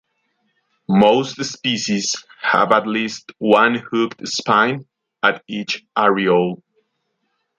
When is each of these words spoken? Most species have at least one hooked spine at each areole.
Most 0.89 1.45
species 1.45 2.15
have 2.41 2.71
at 2.71 2.87
least 2.87 3.33
one 3.37 3.75
hooked 3.75 4.27
spine 4.27 4.87
at 5.21 5.43
each 5.47 5.85
areole. 5.95 6.63